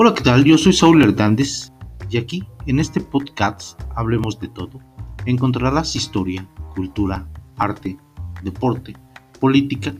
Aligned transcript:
Hola, 0.00 0.14
¿qué 0.14 0.22
tal? 0.22 0.44
Yo 0.44 0.56
soy 0.56 0.72
Saúl 0.72 1.02
Hernández 1.02 1.72
y 2.08 2.18
aquí, 2.18 2.44
en 2.66 2.78
este 2.78 3.00
podcast, 3.00 3.82
hablemos 3.96 4.38
de 4.38 4.46
todo. 4.46 4.78
Encontrarás 5.26 5.96
historia, 5.96 6.48
cultura, 6.76 7.26
arte, 7.56 7.98
deporte, 8.44 8.94
política 9.40 9.92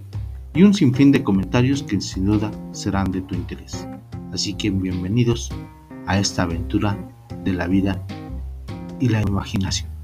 y 0.55 0.63
un 0.63 0.73
sinfín 0.73 1.11
de 1.11 1.25
comentarios 1.25 1.83
que 1.83 2.01
sin 2.01 2.27
duda 2.27 2.53
serán 2.71 3.11
de 3.11 3.23
tu 3.23 3.35
interés. 3.35 3.89
Así 4.33 4.55
que 4.55 4.71
bienvenidos 4.71 5.51
a 6.07 6.21
esta 6.21 6.45
aventura 6.45 6.97
de 7.43 7.55
la 7.55 7.67
vida 7.67 8.01
y 9.01 9.09
la 9.09 9.21
imaginación. 9.23 9.98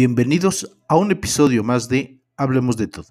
Bienvenidos 0.00 0.78
a 0.86 0.96
un 0.96 1.10
episodio 1.10 1.64
más 1.64 1.88
de 1.88 2.22
Hablemos 2.36 2.76
de 2.76 2.86
todo. 2.86 3.08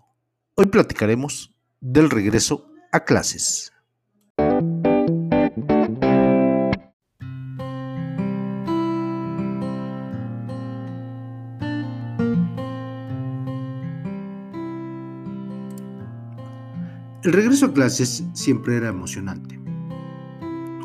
Hoy 0.55 0.67
platicaremos 0.67 1.53
del 1.81 2.09
regreso 2.09 2.71
a 2.93 3.01
clases. 3.01 3.73
El 17.21 17.33
regreso 17.33 17.65
a 17.65 17.73
clases 17.73 18.23
siempre 18.31 18.77
era 18.77 18.87
emocionante, 18.87 19.59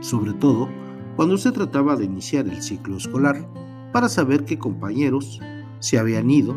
sobre 0.01 0.33
todo 0.33 0.69
cuando 1.15 1.39
se 1.39 1.53
trataba 1.53 1.95
de 1.95 2.07
iniciar 2.07 2.49
el 2.49 2.61
ciclo 2.61 2.97
escolar 2.97 3.49
para 3.93 4.09
saber 4.09 4.45
qué 4.45 4.59
compañeros 4.59 5.39
se 5.83 5.99
habían 5.99 6.31
ido, 6.31 6.57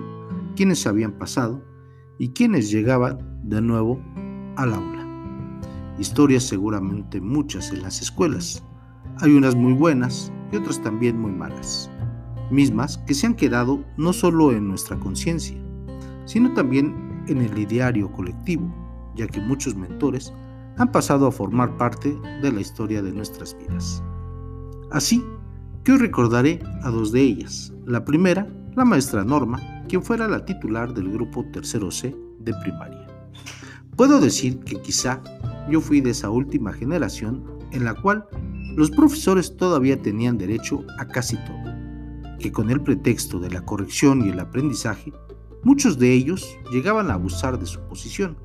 quiénes 0.55 0.85
habían 0.85 1.11
pasado 1.13 1.61
y 2.19 2.29
quiénes 2.29 2.69
llegaban 2.69 3.17
de 3.43 3.59
nuevo 3.59 3.99
al 4.55 4.73
aula. 4.73 4.95
Historias 5.97 6.43
seguramente 6.43 7.19
muchas 7.19 7.71
en 7.71 7.81
las 7.81 8.01
escuelas. 8.01 8.63
Hay 9.21 9.31
unas 9.31 9.55
muy 9.55 9.73
buenas 9.73 10.31
y 10.51 10.57
otras 10.57 10.81
también 10.81 11.19
muy 11.19 11.31
malas. 11.31 11.89
Mismas 12.51 12.99
que 12.99 13.15
se 13.15 13.25
han 13.25 13.33
quedado 13.33 13.83
no 13.97 14.13
solo 14.13 14.51
en 14.51 14.67
nuestra 14.67 14.99
conciencia, 14.99 15.57
sino 16.25 16.53
también 16.53 17.23
en 17.27 17.41
el 17.41 17.57
ideario 17.57 18.11
colectivo, 18.11 18.71
ya 19.15 19.25
que 19.25 19.41
muchos 19.41 19.75
mentores 19.75 20.31
han 20.77 20.91
pasado 20.91 21.25
a 21.25 21.31
formar 21.31 21.75
parte 21.77 22.15
de 22.43 22.51
la 22.51 22.61
historia 22.61 23.01
de 23.01 23.11
nuestras 23.11 23.57
vidas. 23.57 24.03
Así 24.91 25.25
que 25.83 25.93
hoy 25.93 25.97
recordaré 25.97 26.59
a 26.83 26.91
dos 26.91 27.11
de 27.11 27.21
ellas. 27.21 27.73
La 27.85 28.05
primera 28.05 28.47
la 28.75 28.83
maestra 28.83 29.23
Norma, 29.23 29.59
quien 29.87 30.03
fuera 30.03 30.27
la 30.27 30.43
titular 30.43 30.93
del 30.93 31.09
grupo 31.09 31.45
tercero 31.53 31.91
C 31.91 32.13
de 32.39 32.53
primaria. 32.61 33.07
Puedo 33.95 34.19
decir 34.19 34.59
que 34.59 34.81
quizá 34.81 35.21
yo 35.69 35.79
fui 35.79 36.01
de 36.01 36.09
esa 36.09 36.29
última 36.29 36.73
generación 36.73 37.43
en 37.71 37.85
la 37.85 37.93
cual 37.93 38.27
los 38.75 38.91
profesores 38.91 39.55
todavía 39.55 40.01
tenían 40.01 40.37
derecho 40.37 40.83
a 40.99 41.07
casi 41.07 41.37
todo, 41.37 41.73
que 42.39 42.51
con 42.51 42.69
el 42.69 42.81
pretexto 42.81 43.39
de 43.39 43.49
la 43.49 43.61
corrección 43.61 44.25
y 44.25 44.29
el 44.29 44.39
aprendizaje, 44.41 45.13
muchos 45.63 45.97
de 45.97 46.11
ellos 46.11 46.45
llegaban 46.69 47.09
a 47.09 47.13
abusar 47.13 47.57
de 47.57 47.65
su 47.65 47.79
posición. 47.87 48.37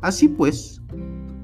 Así 0.00 0.26
pues, 0.26 0.82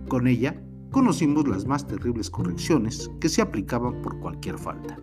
con 0.09 0.27
ella 0.27 0.61
conocimos 0.91 1.47
las 1.47 1.67
más 1.67 1.87
terribles 1.87 2.29
correcciones 2.31 3.09
que 3.21 3.29
se 3.29 3.43
aplicaban 3.43 4.03
por 4.03 4.19
cualquier 4.19 4.59
falta. 4.59 4.99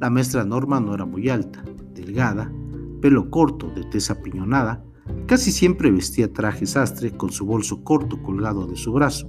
La 0.00 0.08
maestra 0.08 0.44
Norma 0.44 0.80
no 0.80 0.94
era 0.94 1.04
muy 1.04 1.28
alta, 1.28 1.62
delgada, 2.08 2.50
pelo 3.00 3.30
corto, 3.30 3.70
de 3.74 3.84
tez 3.84 4.10
apiñonada, 4.10 4.82
casi 5.26 5.52
siempre 5.52 5.90
vestía 5.90 6.32
traje 6.32 6.66
sastre 6.66 7.10
con 7.12 7.30
su 7.30 7.44
bolso 7.44 7.84
corto 7.84 8.22
colgado 8.22 8.66
de 8.66 8.76
su 8.76 8.92
brazo. 8.92 9.28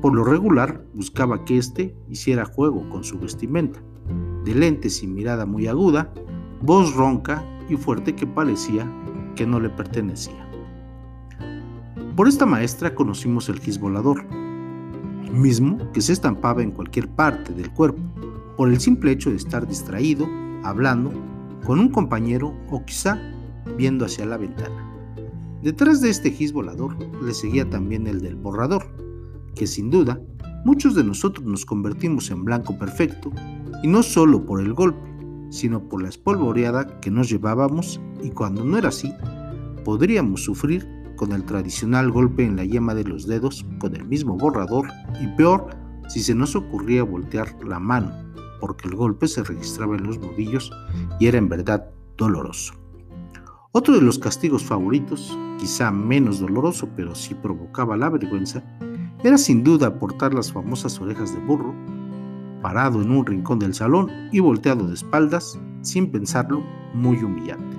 Por 0.00 0.14
lo 0.14 0.24
regular 0.24 0.86
buscaba 0.94 1.44
que 1.44 1.58
éste 1.58 1.94
hiciera 2.08 2.44
juego 2.44 2.88
con 2.88 3.04
su 3.04 3.18
vestimenta, 3.18 3.82
de 4.44 4.54
lentes 4.54 5.02
y 5.02 5.06
mirada 5.06 5.44
muy 5.44 5.66
aguda, 5.66 6.12
voz 6.62 6.94
ronca 6.94 7.44
y 7.68 7.76
fuerte 7.76 8.14
que 8.14 8.26
parecía 8.26 8.90
que 9.34 9.46
no 9.46 9.60
le 9.60 9.70
pertenecía. 9.70 10.48
Por 12.16 12.28
esta 12.28 12.46
maestra 12.46 12.94
conocimos 12.94 13.48
el 13.48 13.58
gis 13.60 13.78
volador, 13.78 14.24
mismo 15.32 15.78
que 15.92 16.00
se 16.00 16.12
estampaba 16.12 16.62
en 16.62 16.70
cualquier 16.70 17.08
parte 17.08 17.52
del 17.52 17.70
cuerpo, 17.70 18.00
por 18.56 18.68
el 18.68 18.80
simple 18.80 19.12
hecho 19.12 19.30
de 19.30 19.36
estar 19.36 19.66
distraído, 19.66 20.26
hablando 20.62 21.12
con 21.64 21.78
un 21.78 21.88
compañero 21.88 22.54
o 22.70 22.84
quizá 22.84 23.18
viendo 23.76 24.04
hacia 24.04 24.26
la 24.26 24.36
ventana. 24.36 24.86
Detrás 25.62 26.00
de 26.00 26.10
este 26.10 26.30
gis 26.30 26.52
volador 26.52 26.96
le 27.22 27.34
seguía 27.34 27.68
también 27.68 28.06
el 28.06 28.20
del 28.20 28.36
borrador, 28.36 28.86
que 29.54 29.66
sin 29.66 29.90
duda 29.90 30.20
muchos 30.64 30.94
de 30.94 31.04
nosotros 31.04 31.46
nos 31.46 31.64
convertimos 31.64 32.30
en 32.30 32.44
blanco 32.44 32.78
perfecto, 32.78 33.30
y 33.82 33.88
no 33.88 34.02
solo 34.02 34.44
por 34.44 34.60
el 34.60 34.74
golpe, 34.74 35.10
sino 35.50 35.88
por 35.88 36.02
la 36.02 36.08
espolvoreada 36.08 37.00
que 37.00 37.10
nos 37.10 37.28
llevábamos 37.28 38.00
y 38.22 38.30
cuando 38.30 38.64
no 38.64 38.78
era 38.78 38.88
así, 38.88 39.12
podríamos 39.84 40.44
sufrir 40.44 40.86
con 41.16 41.32
el 41.32 41.44
tradicional 41.44 42.10
golpe 42.10 42.44
en 42.44 42.56
la 42.56 42.64
yema 42.64 42.94
de 42.94 43.04
los 43.04 43.26
dedos 43.26 43.66
con 43.78 43.94
el 43.94 44.06
mismo 44.06 44.36
borrador 44.36 44.88
y 45.20 45.26
peor 45.36 45.68
si 46.08 46.20
se 46.20 46.34
nos 46.34 46.56
ocurría 46.56 47.02
voltear 47.02 47.54
la 47.64 47.78
mano 47.78 48.29
porque 48.60 48.88
el 48.88 48.94
golpe 48.94 49.26
se 49.26 49.42
registraba 49.42 49.96
en 49.96 50.04
los 50.06 50.18
nudillos 50.18 50.70
y 51.18 51.26
era 51.26 51.38
en 51.38 51.48
verdad 51.48 51.90
doloroso. 52.16 52.74
Otro 53.72 53.94
de 53.94 54.02
los 54.02 54.18
castigos 54.18 54.64
favoritos, 54.64 55.36
quizá 55.58 55.90
menos 55.90 56.40
doloroso 56.40 56.88
pero 56.96 57.14
sí 57.14 57.34
provocaba 57.34 57.96
la 57.96 58.10
vergüenza, 58.10 58.62
era 59.22 59.38
sin 59.38 59.64
duda 59.64 59.98
portar 59.98 60.34
las 60.34 60.52
famosas 60.52 61.00
orejas 61.00 61.34
de 61.34 61.40
burro, 61.40 61.74
parado 62.62 63.00
en 63.00 63.10
un 63.10 63.24
rincón 63.24 63.58
del 63.58 63.74
salón 63.74 64.10
y 64.32 64.40
volteado 64.40 64.86
de 64.86 64.94
espaldas, 64.94 65.58
sin 65.82 66.10
pensarlo, 66.10 66.62
muy 66.94 67.22
humillante. 67.22 67.76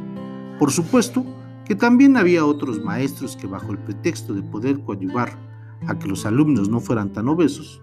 Por 0.59 0.71
supuesto 0.71 1.25
que 1.65 1.75
también 1.75 2.17
había 2.17 2.45
otros 2.45 2.83
maestros 2.83 3.35
que 3.35 3.47
bajo 3.47 3.71
el 3.71 3.79
pretexto 3.79 4.33
de 4.33 4.43
poder 4.43 4.79
coadyuvar 4.81 5.37
a 5.87 5.97
que 5.97 6.07
los 6.07 6.25
alumnos 6.25 6.69
no 6.69 6.79
fueran 6.79 7.11
tan 7.11 7.27
obesos, 7.27 7.81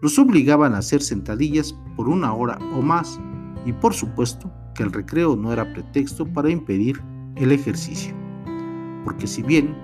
los 0.00 0.18
obligaban 0.18 0.74
a 0.74 0.78
hacer 0.78 1.02
sentadillas 1.02 1.74
por 1.96 2.08
una 2.08 2.32
hora 2.32 2.58
o 2.74 2.82
más 2.82 3.20
y 3.66 3.72
por 3.72 3.94
supuesto 3.94 4.50
que 4.74 4.82
el 4.82 4.92
recreo 4.92 5.36
no 5.36 5.52
era 5.52 5.72
pretexto 5.72 6.26
para 6.26 6.50
impedir 6.50 7.00
el 7.36 7.52
ejercicio. 7.52 8.14
Porque 9.04 9.26
si 9.26 9.42
bien 9.42 9.74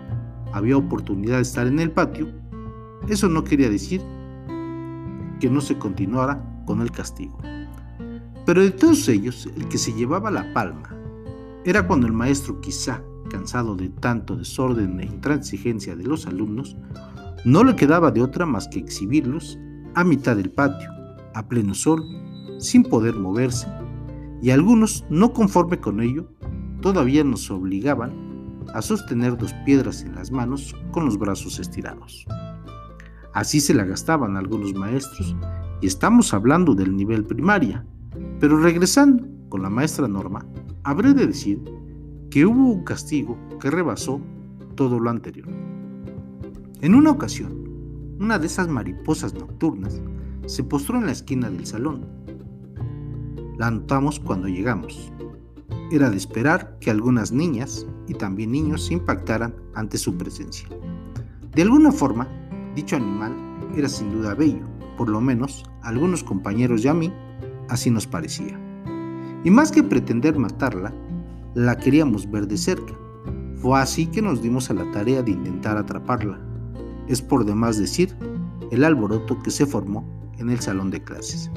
había 0.53 0.77
oportunidad 0.77 1.37
de 1.37 1.43
estar 1.43 1.67
en 1.67 1.81
el 1.81 1.91
patio, 1.91 2.29
eso 3.09 3.29
no 3.29 3.45
quería 3.45 3.69
decir 3.69 4.01
que 5.41 5.51
no 5.51 5.61
se 5.61 5.77
continuara 5.79 6.43
con 6.65 6.81
el 6.81 6.91
castigo. 6.91 7.39
Pero 8.47 8.63
de 8.63 8.71
todos 8.71 9.09
ellos, 9.09 9.49
el 9.57 9.69
que 9.69 9.79
se 9.79 9.93
llevaba 9.93 10.31
la 10.31 10.53
palma 10.55 10.97
era 11.65 11.87
cuando 11.87 12.07
el 12.07 12.13
maestro, 12.13 12.61
quizá 12.61 13.03
cansado 13.29 13.75
de 13.75 13.89
tanto 13.89 14.37
desorden 14.37 15.01
e 15.01 15.05
intransigencia 15.05 15.97
de 15.97 16.05
los 16.05 16.27
alumnos, 16.27 16.77
no 17.45 17.65
le 17.65 17.77
quedaba 17.77 18.11
de 18.11 18.23
otra 18.23 18.47
más 18.47 18.69
que 18.69 18.79
exhibirlos 18.79 19.59
a 19.97 20.05
mitad 20.05 20.37
del 20.37 20.51
patio, 20.51 20.91
a 21.35 21.49
pleno 21.49 21.73
sol, 21.73 22.05
sin 22.59 22.83
poder 22.83 23.17
moverse, 23.17 23.67
y 24.43 24.51
algunos, 24.51 25.07
no 25.09 25.33
conforme 25.33 25.81
con 25.81 26.03
ello, 26.03 26.29
todavía 26.83 27.25
nos 27.25 27.51
obligaban 27.51 28.13
a 28.75 28.83
sostener 28.83 29.39
dos 29.39 29.55
piedras 29.65 30.03
en 30.03 30.15
las 30.15 30.31
manos 30.31 30.77
con 30.93 31.07
los 31.07 31.19
brazos 31.19 31.59
estirados. 31.59 32.27
Así 33.33 33.59
se 33.59 33.73
la 33.73 33.85
gastaban 33.85 34.37
algunos 34.37 34.75
maestros, 34.75 35.35
y 35.81 35.87
estamos 35.87 36.35
hablando 36.35 36.75
del 36.75 36.95
nivel 36.95 37.25
primaria, 37.25 37.83
pero 38.39 38.61
regresando 38.61 39.27
con 39.49 39.63
la 39.63 39.71
maestra 39.71 40.07
Norma, 40.07 40.45
habré 40.85 41.15
de 41.15 41.27
decir 41.27 41.59
que 42.31 42.45
hubo 42.45 42.71
un 42.71 42.85
castigo 42.85 43.39
que 43.61 43.71
rebasó 43.71 44.21
todo 44.75 45.01
lo 45.01 45.09
anterior. 45.09 45.49
En 46.83 46.95
una 46.95 47.13
ocasión, 47.13 47.66
una 48.19 48.39
de 48.39 48.47
esas 48.47 48.69
mariposas 48.69 49.35
nocturnas, 49.35 50.01
se 50.47 50.65
postró 50.65 50.99
en 50.99 51.07
la 51.07 51.13
esquina 51.13 51.51
del 51.51 51.67
salón. 51.67 52.07
La 53.59 53.71
notamos 53.71 54.21
cuando 54.21 54.49
llegamos. 54.49 55.13
Era 55.91 56.11
de 56.11 56.17
esperar 56.17 56.79
que 56.81 56.91
algunas 56.91 57.33
niñas 57.33 57.87
y 58.09 58.15
también 58.15 58.53
niños 58.53 58.87
se 58.87 58.95
impactaran 58.95 59.55
ante 59.75 59.99
su 59.99 60.17
presencia. 60.17 60.69
De 61.55 61.63
alguna 61.63 61.93
forma, 61.93 62.29
dicho 62.75 62.97
animal 62.97 63.35
era 63.77 63.89
sin 63.89 64.13
duda 64.13 64.35
bello, 64.35 64.65
por 64.97 65.09
lo 65.09 65.21
menos 65.21 65.65
algunos 65.83 66.25
compañeros 66.25 66.85
y 66.85 66.89
a 66.89 66.95
mí 66.95 67.13
así 67.69 67.91
nos 67.91 68.07
parecía. 68.07 68.59
Y 69.45 69.51
más 69.51 69.71
que 69.71 69.83
pretender 69.83 70.39
matarla, 70.39 70.93
la 71.55 71.77
queríamos 71.77 72.31
ver 72.31 72.47
de 72.49 72.57
cerca. 72.57 72.95
Fue 73.57 73.79
así 73.79 74.07
que 74.07 74.23
nos 74.23 74.43
dimos 74.43 74.71
a 74.71 74.75
la 74.75 74.91
tarea 74.91 75.23
de 75.23 75.31
intentar 75.31 75.77
atraparla 75.77 76.46
es 77.09 77.23
por 77.23 77.45
demás 77.45 77.79
decir 77.79 78.15
el 78.71 78.85
alboroto 78.85 79.39
que 79.43 79.51
se 79.51 79.67
formó 79.67 80.05
en 80.39 80.51
el 80.51 80.61
salón 80.61 80.91
de 80.91 81.03
clases. 81.03 81.51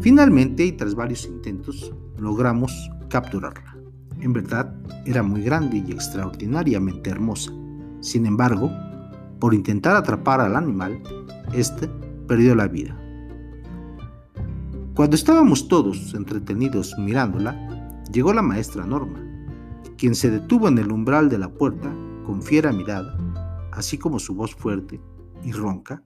Finalmente, 0.00 0.64
y 0.66 0.72
tras 0.72 0.94
varios 0.94 1.26
intentos, 1.26 1.92
logramos 2.18 2.72
capturarla. 3.08 3.76
En 4.20 4.32
verdad, 4.32 4.74
era 5.04 5.22
muy 5.22 5.42
grande 5.42 5.82
y 5.86 5.92
extraordinariamente 5.92 7.10
hermosa. 7.10 7.52
Sin 8.00 8.26
embargo, 8.26 8.70
por 9.40 9.54
intentar 9.54 9.96
atrapar 9.96 10.40
al 10.40 10.56
animal, 10.56 11.02
éste 11.52 11.88
perdió 12.26 12.54
la 12.54 12.68
vida. 12.68 12.96
Cuando 14.94 15.14
estábamos 15.14 15.68
todos 15.68 16.14
entretenidos 16.14 16.94
mirándola, 16.98 18.02
llegó 18.12 18.32
la 18.32 18.42
maestra 18.42 18.86
Norma, 18.86 19.20
quien 19.98 20.14
se 20.14 20.30
detuvo 20.30 20.68
en 20.68 20.78
el 20.78 20.90
umbral 20.90 21.28
de 21.28 21.38
la 21.38 21.48
puerta 21.48 21.94
con 22.24 22.42
fiera 22.42 22.72
mirada, 22.72 23.16
así 23.76 23.98
como 23.98 24.18
su 24.18 24.34
voz 24.34 24.54
fuerte 24.54 25.00
y 25.44 25.52
ronca, 25.52 26.02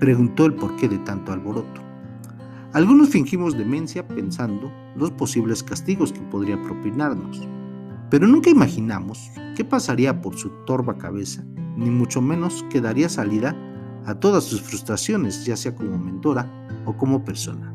preguntó 0.00 0.46
el 0.46 0.54
porqué 0.54 0.88
de 0.88 0.98
tanto 0.98 1.32
alboroto. 1.32 1.82
Algunos 2.72 3.10
fingimos 3.10 3.56
demencia 3.56 4.06
pensando 4.08 4.72
los 4.96 5.10
posibles 5.10 5.62
castigos 5.62 6.12
que 6.12 6.20
podría 6.22 6.60
propinarnos, 6.62 7.46
pero 8.10 8.26
nunca 8.26 8.50
imaginamos 8.50 9.30
qué 9.56 9.64
pasaría 9.64 10.20
por 10.20 10.36
su 10.36 10.48
torva 10.64 10.96
cabeza, 10.96 11.44
ni 11.76 11.90
mucho 11.90 12.22
menos 12.22 12.64
que 12.70 12.80
daría 12.80 13.08
salida 13.08 13.54
a 14.06 14.14
todas 14.14 14.44
sus 14.44 14.62
frustraciones, 14.62 15.44
ya 15.44 15.56
sea 15.56 15.74
como 15.74 15.98
mentora 15.98 16.50
o 16.86 16.96
como 16.96 17.24
persona. 17.24 17.74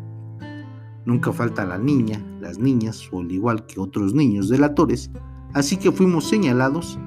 Nunca 1.05 1.31
falta 1.31 1.65
la 1.65 1.77
niña, 1.77 2.19
las 2.39 2.57
niñas 2.57 3.07
o 3.11 3.19
al 3.19 3.31
igual 3.31 3.67
que 3.67 3.79
otros 3.79 4.15
niños 4.15 4.49
delatores, 4.49 5.11
así 5.53 5.77
que 5.77 5.91
fuimos 5.91 6.27
señalados 6.27 6.97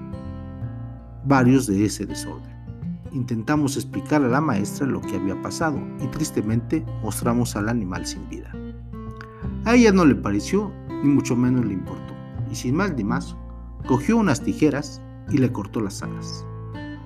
varios 1.25 1.67
de 1.67 1.85
ese 1.85 2.07
desorden. 2.07 2.57
Intentamos 3.13 3.77
explicar 3.77 4.23
a 4.23 4.29
la 4.29 4.41
maestra 4.41 4.87
lo 4.87 5.01
que 5.01 5.17
había 5.17 5.41
pasado 5.41 5.81
y 6.03 6.07
tristemente 6.09 6.85
mostramos 7.03 7.57
al 7.57 7.69
animal 7.69 8.07
sin 8.07 8.29
vida. 8.29 8.53
A 9.65 9.75
ella 9.75 9.93
no 9.93 10.05
le 10.05 10.15
pareció 10.15 10.71
ni 11.03 11.09
mucho 11.09 11.37
menos 11.37 11.65
le 11.65 11.75
importó 11.75 12.15
y 12.51 12.55
sin 12.55 12.75
más 12.75 12.95
ni 12.95 13.05
más 13.05 13.37
cogió 13.87 14.17
unas 14.17 14.43
tijeras 14.43 15.01
y 15.31 15.39
le 15.39 15.53
cortó 15.53 15.81
las 15.81 16.03
alas. 16.03 16.45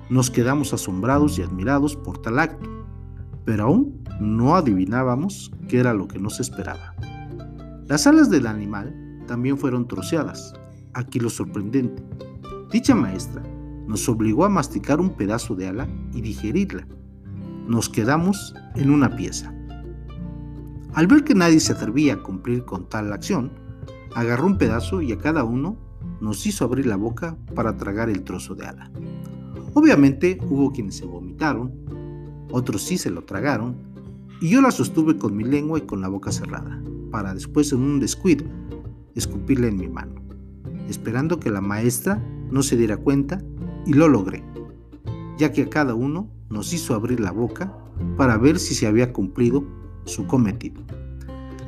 Nos 0.09 0.29
quedamos 0.29 0.73
asombrados 0.73 1.39
y 1.39 1.43
admirados 1.43 1.95
por 1.95 2.17
tal 2.21 2.39
acto, 2.39 2.69
pero 3.45 3.65
aún 3.65 4.03
no 4.19 4.55
adivinábamos 4.55 5.51
qué 5.67 5.79
era 5.79 5.93
lo 5.93 6.07
que 6.07 6.19
nos 6.19 6.39
esperaba. 6.39 6.95
Las 7.87 8.07
alas 8.07 8.29
del 8.29 8.47
animal 8.47 8.93
también 9.27 9.57
fueron 9.57 9.87
troceadas. 9.87 10.53
Aquí 10.93 11.19
lo 11.19 11.29
sorprendente. 11.29 12.03
Dicha 12.71 12.95
maestra 12.95 13.41
nos 13.87 14.07
obligó 14.09 14.45
a 14.45 14.49
masticar 14.49 14.99
un 14.99 15.11
pedazo 15.11 15.55
de 15.55 15.67
ala 15.67 15.87
y 16.13 16.21
digerirla. 16.21 16.87
Nos 17.67 17.89
quedamos 17.89 18.55
en 18.75 18.89
una 18.89 19.15
pieza. 19.15 19.53
Al 20.93 21.07
ver 21.07 21.23
que 21.23 21.35
nadie 21.35 21.59
se 21.59 21.73
atrevía 21.73 22.15
a 22.15 22.23
cumplir 22.23 22.65
con 22.65 22.87
tal 22.87 23.11
acción, 23.13 23.51
agarró 24.15 24.45
un 24.45 24.57
pedazo 24.57 25.01
y 25.01 25.11
a 25.11 25.17
cada 25.17 25.43
uno 25.43 25.77
nos 26.21 26.45
hizo 26.45 26.65
abrir 26.65 26.85
la 26.85 26.95
boca 26.95 27.37
para 27.55 27.77
tragar 27.77 28.09
el 28.09 28.23
trozo 28.23 28.55
de 28.55 28.67
ala. 28.67 28.91
Obviamente 29.73 30.37
hubo 30.49 30.71
quienes 30.71 30.95
se 30.97 31.05
vomitaron, 31.05 31.73
otros 32.51 32.83
sí 32.83 32.97
se 32.97 33.09
lo 33.09 33.23
tragaron, 33.23 33.75
y 34.39 34.49
yo 34.49 34.61
la 34.61 34.71
sostuve 34.71 35.17
con 35.17 35.35
mi 35.35 35.43
lengua 35.43 35.79
y 35.79 35.83
con 35.83 36.01
la 36.01 36.09
boca 36.09 36.31
cerrada, 36.31 36.81
para 37.11 37.33
después 37.33 37.71
en 37.71 37.81
un 37.81 37.99
descuido 37.99 38.45
escupirla 39.15 39.67
en 39.67 39.77
mi 39.77 39.87
mano, 39.87 40.21
esperando 40.87 41.39
que 41.39 41.49
la 41.49 41.61
maestra 41.61 42.23
no 42.51 42.61
se 42.61 42.77
diera 42.77 42.97
cuenta 42.97 43.43
y 43.85 43.93
lo 43.93 44.07
logré, 44.07 44.43
ya 45.37 45.51
que 45.51 45.63
a 45.63 45.69
cada 45.69 45.95
uno 45.95 46.29
nos 46.49 46.73
hizo 46.73 46.95
abrir 46.95 47.19
la 47.19 47.31
boca 47.31 47.75
para 48.17 48.37
ver 48.37 48.59
si 48.59 48.75
se 48.75 48.87
había 48.87 49.11
cumplido 49.13 49.63
su 50.05 50.25
cometido. 50.27 50.83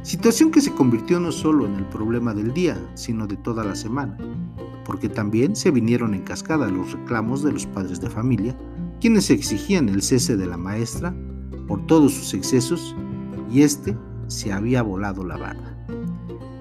Situación 0.03 0.51
que 0.51 0.61
se 0.61 0.71
convirtió 0.71 1.19
no 1.19 1.31
solo 1.31 1.65
en 1.65 1.75
el 1.75 1.85
problema 1.85 2.33
del 2.33 2.53
día, 2.53 2.77
sino 2.93 3.25
de 3.25 3.37
toda 3.37 3.63
la 3.63 3.75
semana, 3.75 4.17
porque 4.85 5.09
también 5.09 5.55
se 5.55 5.71
vinieron 5.71 6.13
en 6.13 6.21
cascada 6.21 6.69
los 6.69 6.93
reclamos 6.93 7.41
de 7.43 7.51
los 7.51 7.65
padres 7.65 7.99
de 8.01 8.09
familia, 8.09 8.55
quienes 9.01 9.29
exigían 9.31 9.89
el 9.89 10.03
cese 10.03 10.37
de 10.37 10.45
la 10.45 10.57
maestra 10.57 11.15
por 11.67 11.85
todos 11.87 12.13
sus 12.13 12.33
excesos 12.35 12.95
y 13.51 13.61
éste 13.61 13.97
se 14.27 14.53
había 14.53 14.83
volado 14.83 15.23
la 15.23 15.37
barra. 15.37 15.75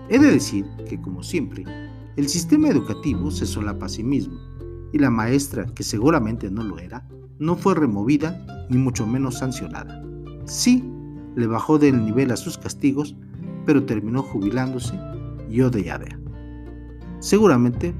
He 0.08 0.18
de 0.18 0.30
decir 0.30 0.64
que, 0.88 1.00
como 1.00 1.22
siempre, 1.22 1.64
el 2.16 2.28
sistema 2.28 2.68
educativo 2.68 3.30
se 3.30 3.46
solapa 3.46 3.86
a 3.86 3.90
sí 3.90 4.02
mismo 4.02 4.38
y 4.94 4.98
la 5.00 5.10
maestra, 5.10 5.66
que 5.74 5.82
seguramente 5.82 6.48
no 6.52 6.62
lo 6.62 6.78
era, 6.78 7.04
no 7.40 7.56
fue 7.56 7.74
removida 7.74 8.46
ni 8.70 8.78
mucho 8.78 9.04
menos 9.04 9.38
sancionada. 9.38 10.00
Sí, 10.44 10.88
le 11.34 11.48
bajó 11.48 11.80
del 11.80 12.04
nivel 12.04 12.30
a 12.30 12.36
sus 12.36 12.56
castigos, 12.56 13.16
pero 13.66 13.84
terminó 13.84 14.22
jubilándose 14.22 14.96
y 15.50 15.62
odiada. 15.62 16.06
Seguramente 17.18 17.92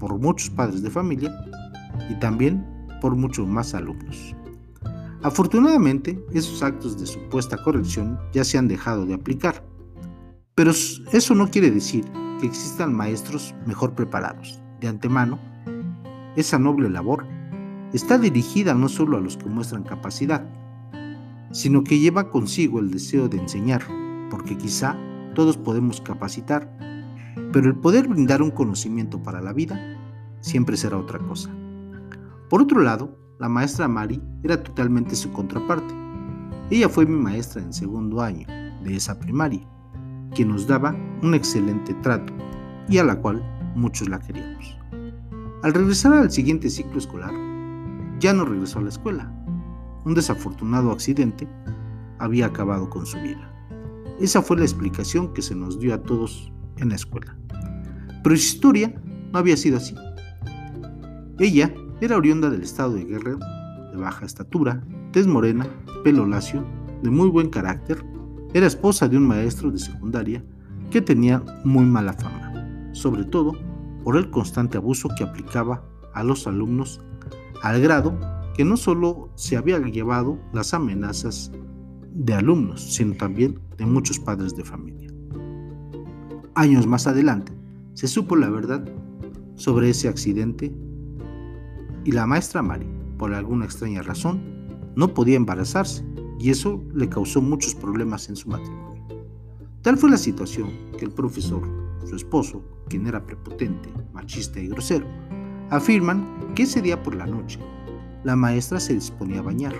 por 0.00 0.18
muchos 0.18 0.50
padres 0.50 0.82
de 0.82 0.90
familia 0.90 1.32
y 2.10 2.18
también 2.18 2.66
por 3.00 3.14
muchos 3.14 3.46
más 3.46 3.72
alumnos. 3.72 4.34
Afortunadamente, 5.22 6.20
esos 6.32 6.64
actos 6.64 6.98
de 6.98 7.06
supuesta 7.06 7.62
corrección 7.62 8.18
ya 8.32 8.42
se 8.42 8.58
han 8.58 8.66
dejado 8.66 9.06
de 9.06 9.14
aplicar, 9.14 9.64
pero 10.56 10.72
eso 10.72 11.34
no 11.36 11.48
quiere 11.48 11.70
decir 11.70 12.04
que 12.40 12.48
existan 12.48 12.92
maestros 12.92 13.54
mejor 13.66 13.94
preparados. 13.94 14.60
De 14.80 14.88
antemano, 14.88 15.38
esa 16.40 16.58
noble 16.58 16.88
labor 16.88 17.26
está 17.92 18.18
dirigida 18.18 18.74
no 18.74 18.88
solo 18.88 19.16
a 19.16 19.20
los 19.20 19.36
que 19.36 19.48
muestran 19.48 19.82
capacidad, 19.82 20.48
sino 21.50 21.82
que 21.82 21.98
lleva 21.98 22.30
consigo 22.30 22.78
el 22.78 22.90
deseo 22.90 23.28
de 23.28 23.38
enseñar, 23.38 23.82
porque 24.30 24.56
quizá 24.56 24.96
todos 25.34 25.56
podemos 25.56 26.00
capacitar, 26.00 26.70
pero 27.52 27.68
el 27.68 27.76
poder 27.76 28.08
brindar 28.08 28.42
un 28.42 28.50
conocimiento 28.50 29.22
para 29.22 29.40
la 29.40 29.52
vida 29.52 29.80
siempre 30.40 30.76
será 30.76 30.98
otra 30.98 31.18
cosa. 31.18 31.50
Por 32.48 32.62
otro 32.62 32.82
lado, 32.82 33.16
la 33.38 33.48
maestra 33.48 33.88
Mari 33.88 34.20
era 34.42 34.62
totalmente 34.62 35.16
su 35.16 35.32
contraparte. 35.32 35.94
Ella 36.70 36.88
fue 36.88 37.06
mi 37.06 37.16
maestra 37.16 37.62
en 37.62 37.72
segundo 37.72 38.20
año 38.20 38.46
de 38.82 38.96
esa 38.96 39.18
primaria, 39.18 39.66
quien 40.34 40.48
nos 40.48 40.66
daba 40.66 40.94
un 41.22 41.34
excelente 41.34 41.94
trato 41.94 42.32
y 42.88 42.98
a 42.98 43.04
la 43.04 43.16
cual 43.20 43.42
muchos 43.74 44.08
la 44.08 44.18
queríamos. 44.18 44.76
Al 45.60 45.74
regresar 45.74 46.12
al 46.12 46.30
siguiente 46.30 46.70
ciclo 46.70 46.98
escolar, 46.98 47.32
ya 48.20 48.32
no 48.32 48.44
regresó 48.44 48.78
a 48.78 48.82
la 48.82 48.90
escuela. 48.90 49.32
Un 50.04 50.14
desafortunado 50.14 50.92
accidente 50.92 51.48
había 52.20 52.46
acabado 52.46 52.88
con 52.88 53.04
su 53.04 53.20
vida. 53.20 53.52
Esa 54.20 54.40
fue 54.40 54.56
la 54.56 54.62
explicación 54.62 55.34
que 55.34 55.42
se 55.42 55.56
nos 55.56 55.80
dio 55.80 55.94
a 55.94 56.02
todos 56.02 56.52
en 56.76 56.90
la 56.90 56.94
escuela. 56.94 57.36
Pero 58.22 58.36
su 58.36 58.42
historia 58.42 58.94
no 59.32 59.38
había 59.40 59.56
sido 59.56 59.78
así. 59.78 59.96
Ella 61.40 61.74
era 62.00 62.16
oriunda 62.16 62.50
del 62.50 62.62
estado 62.62 62.94
de 62.94 63.04
Guerrero, 63.04 63.40
de 63.90 63.96
baja 63.96 64.26
estatura, 64.26 64.80
tez 65.10 65.26
morena, 65.26 65.66
pelo 66.04 66.24
lacio, 66.24 66.64
de 67.02 67.10
muy 67.10 67.28
buen 67.28 67.50
carácter, 67.50 68.04
era 68.54 68.66
esposa 68.66 69.08
de 69.08 69.16
un 69.16 69.26
maestro 69.26 69.72
de 69.72 69.78
secundaria 69.78 70.44
que 70.90 71.00
tenía 71.00 71.42
muy 71.64 71.84
mala 71.84 72.12
fama, 72.12 72.90
sobre 72.92 73.24
todo 73.24 73.54
por 74.04 74.16
el 74.16 74.30
constante 74.30 74.78
abuso 74.78 75.08
que 75.16 75.24
aplicaba 75.24 75.84
a 76.14 76.22
los 76.24 76.46
alumnos, 76.46 77.00
al 77.62 77.80
grado 77.80 78.18
que 78.54 78.64
no 78.64 78.76
solo 78.76 79.30
se 79.36 79.56
había 79.56 79.78
llevado 79.78 80.38
las 80.52 80.74
amenazas 80.74 81.52
de 82.12 82.34
alumnos, 82.34 82.94
sino 82.94 83.14
también 83.14 83.60
de 83.76 83.86
muchos 83.86 84.18
padres 84.18 84.56
de 84.56 84.64
familia. 84.64 85.08
Años 86.54 86.86
más 86.86 87.06
adelante, 87.06 87.52
se 87.94 88.08
supo 88.08 88.34
la 88.34 88.50
verdad 88.50 88.84
sobre 89.54 89.90
ese 89.90 90.08
accidente 90.08 90.74
y 92.04 92.12
la 92.12 92.26
maestra 92.26 92.62
Mari, 92.62 92.86
por 93.16 93.32
alguna 93.34 93.64
extraña 93.64 94.02
razón, 94.02 94.40
no 94.96 95.14
podía 95.14 95.36
embarazarse 95.36 96.04
y 96.40 96.50
eso 96.50 96.82
le 96.94 97.08
causó 97.08 97.40
muchos 97.40 97.74
problemas 97.74 98.28
en 98.28 98.36
su 98.36 98.48
matrimonio. 98.48 99.04
Tal 99.82 99.96
fue 99.96 100.10
la 100.10 100.16
situación 100.16 100.70
que 100.98 101.04
el 101.04 101.12
profesor, 101.12 101.62
su 102.04 102.16
esposo, 102.16 102.62
quien 102.88 103.06
era 103.06 103.24
prepotente, 103.24 103.90
machista 104.12 104.60
y 104.60 104.68
grosero, 104.68 105.06
afirman 105.70 106.24
que 106.54 106.64
ese 106.64 106.82
día 106.82 107.02
por 107.02 107.14
la 107.14 107.26
noche 107.26 107.58
la 108.24 108.36
maestra 108.36 108.80
se 108.80 108.94
disponía 108.94 109.40
a 109.40 109.42
bañar 109.42 109.74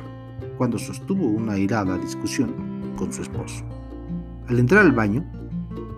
cuando 0.57 0.79
sostuvo 0.79 1.27
una 1.27 1.55
airada 1.55 1.99
discusión 1.99 2.55
con 2.97 3.13
su 3.13 3.23
esposo. 3.23 3.65
Al 4.49 4.59
entrar 4.59 4.85
al 4.85 4.93
baño, 4.93 5.25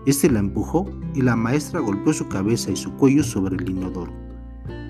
este 0.06 0.30
la 0.30 0.38
empujó 0.38 0.86
y 1.14 1.22
la 1.22 1.36
maestra 1.36 1.80
golpeó 1.80 2.12
su 2.12 2.28
cabeza 2.28 2.70
y 2.70 2.76
su 2.76 2.92
cuello 2.96 3.22
sobre 3.22 3.56
el 3.56 3.68
inodoro. 3.68 4.12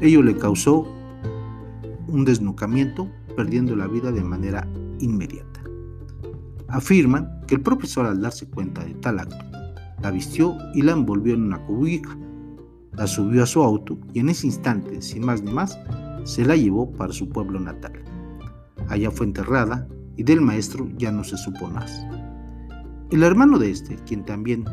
Ello 0.00 0.22
le 0.22 0.36
causó 0.36 0.86
un 2.08 2.24
desnucamiento, 2.24 3.08
perdiendo 3.36 3.76
la 3.76 3.86
vida 3.86 4.10
de 4.10 4.22
manera 4.22 4.66
inmediata. 4.98 5.60
Afirman 6.68 7.42
que 7.46 7.54
el 7.54 7.60
profesor 7.60 8.06
al 8.06 8.20
darse 8.20 8.48
cuenta 8.48 8.84
de 8.84 8.94
tal 8.94 9.20
acto 9.20 9.49
la 10.02 10.10
vistió 10.10 10.56
y 10.74 10.82
la 10.82 10.92
envolvió 10.92 11.34
en 11.34 11.44
una 11.44 11.64
cubija. 11.64 12.16
La 12.92 13.06
subió 13.06 13.42
a 13.42 13.46
su 13.46 13.62
auto 13.62 13.98
y 14.12 14.20
en 14.20 14.28
ese 14.28 14.46
instante, 14.46 15.00
sin 15.00 15.24
más 15.24 15.42
ni 15.42 15.52
más, 15.52 15.78
se 16.24 16.44
la 16.44 16.56
llevó 16.56 16.90
para 16.92 17.12
su 17.12 17.28
pueblo 17.28 17.60
natal. 17.60 17.92
Allá 18.88 19.10
fue 19.10 19.26
enterrada 19.26 19.88
y 20.16 20.22
del 20.22 20.40
maestro 20.40 20.88
ya 20.96 21.12
no 21.12 21.24
se 21.24 21.36
supo 21.36 21.68
más. 21.68 22.06
El 23.10 23.22
hermano 23.22 23.58
de 23.58 23.70
este, 23.70 23.96
quien 24.06 24.24
también 24.24 24.64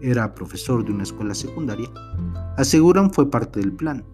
era 0.00 0.34
profesor 0.34 0.84
de 0.84 0.92
una 0.92 1.02
escuela 1.02 1.34
secundaria, 1.34 1.88
aseguran 2.56 3.10
fue 3.12 3.30
parte 3.30 3.60
del 3.60 3.72
plan. 3.72 4.04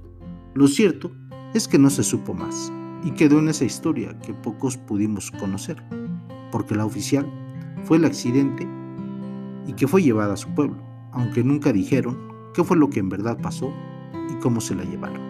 Lo 0.55 0.69
cierto 0.69 1.11
es 1.53 1.69
que 1.69 1.79
no 1.79 1.91
se 1.91 2.03
supo 2.03 2.35
más 2.35 2.73
y 3.05 3.11
quedó 3.11 3.39
en 3.39 3.49
esa 3.49 3.65
historia 3.65 4.19
que 4.21 4.35
pocos 4.35 4.77
pudimos 4.77 5.31
conocer, 5.33 5.83
porque 6.51 6.75
la 6.75 6.87
oficial 6.87 7.31
fue 7.85 7.99
el 7.99 8.05
accidente 8.05 8.67
y 9.67 9.73
que 9.75 9.89
fue 9.89 10.03
llevada 10.03 10.35
a 10.35 10.37
su 10.37 10.49
pueblo, 10.55 10.77
aunque 11.13 11.43
nunca 11.45 11.73
dijeron 11.73 12.19
qué 12.55 12.65
fue 12.65 12.77
lo 12.77 12.91
que 12.91 13.01
en 13.01 13.09
verdad 13.09 13.39
pasó 13.41 13.73
y 14.31 14.35
cómo 14.41 14.61
se 14.61 14.75
la 14.75 14.85
llevaron. 14.85 15.21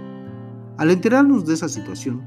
Al 0.79 0.91
enterarnos 0.91 1.47
de 1.47 1.55
esa 1.55 1.69
situación, 1.69 2.23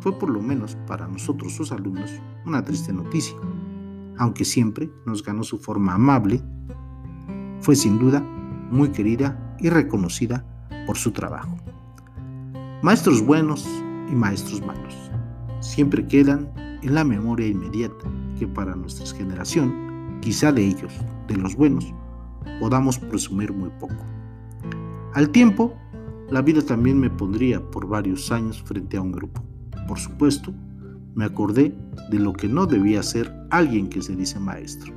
fue 0.00 0.18
por 0.18 0.30
lo 0.30 0.42
menos 0.42 0.76
para 0.86 1.06
nosotros 1.06 1.54
sus 1.54 1.70
alumnos 1.70 2.10
una 2.44 2.62
triste 2.64 2.92
noticia, 2.92 3.36
aunque 4.18 4.44
siempre 4.44 4.90
nos 5.06 5.22
ganó 5.22 5.44
su 5.44 5.58
forma 5.58 5.94
amable, 5.94 6.42
fue 7.60 7.76
sin 7.76 7.98
duda 7.98 8.20
muy 8.70 8.90
querida 8.90 9.56
y 9.60 9.68
reconocida 9.68 10.44
por 10.86 10.96
su 10.96 11.12
trabajo. 11.12 11.56
Maestros 12.82 13.24
buenos 13.24 13.68
y 14.10 14.14
maestros 14.16 14.60
malos 14.66 15.12
siempre 15.60 16.06
quedan 16.06 16.52
en 16.82 16.94
la 16.94 17.04
memoria 17.04 17.46
inmediata 17.46 18.10
que 18.38 18.48
para 18.48 18.74
nuestra 18.74 19.06
generación, 19.06 20.18
quizá 20.20 20.50
de 20.50 20.66
ellos, 20.66 20.92
de 21.32 21.38
los 21.38 21.56
buenos, 21.56 21.92
podamos 22.60 22.98
presumir 22.98 23.52
muy 23.52 23.70
poco. 23.80 24.04
Al 25.14 25.30
tiempo, 25.30 25.74
la 26.30 26.42
vida 26.42 26.62
también 26.62 26.98
me 26.98 27.10
pondría 27.10 27.60
por 27.70 27.86
varios 27.86 28.30
años 28.32 28.62
frente 28.62 28.96
a 28.96 29.02
un 29.02 29.12
grupo. 29.12 29.42
Por 29.86 29.98
supuesto, 29.98 30.52
me 31.14 31.24
acordé 31.24 31.74
de 32.10 32.18
lo 32.18 32.32
que 32.32 32.48
no 32.48 32.66
debía 32.66 33.02
ser 33.02 33.32
alguien 33.50 33.88
que 33.88 34.00
se 34.00 34.16
dice 34.16 34.38
maestro. 34.40 34.92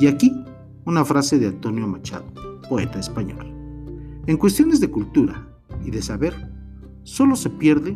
Y 0.00 0.06
aquí 0.06 0.44
una 0.84 1.04
frase 1.04 1.38
de 1.38 1.48
Antonio 1.48 1.86
Machado, 1.86 2.26
poeta 2.68 2.98
español. 2.98 3.46
En 4.26 4.36
cuestiones 4.36 4.80
de 4.80 4.90
cultura 4.90 5.46
y 5.84 5.90
de 5.90 6.02
saber, 6.02 6.34
solo 7.02 7.36
se 7.36 7.50
pierde 7.50 7.94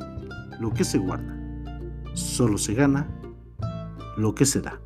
lo 0.61 0.73
que 0.73 0.85
se 0.85 0.99
guarda, 0.99 1.37
solo 2.14 2.59
se 2.59 2.75
gana 2.75 3.09
lo 4.16 4.35
que 4.35 4.45
se 4.45 4.61
da. 4.61 4.81